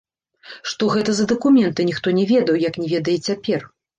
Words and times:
Што 0.71 0.87
гэта 0.93 1.11
за 1.19 1.25
дакументы, 1.33 1.85
ніхто 1.91 2.07
не 2.21 2.25
ведаў, 2.33 2.59
як 2.65 2.81
не 2.85 2.91
ведае 2.97 3.15
і 3.19 3.23
цяпер. 3.33 3.71